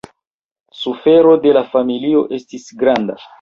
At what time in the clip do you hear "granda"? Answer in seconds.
2.83-3.21